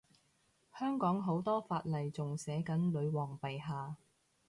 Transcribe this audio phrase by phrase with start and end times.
[0.79, 3.97] 香港好多法例仲寫緊女皇陛下